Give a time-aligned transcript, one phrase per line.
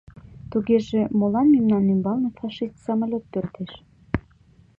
[0.51, 3.71] —Тугеже молан мемнан ӱмбалне фашист самолёт пӧрдеш?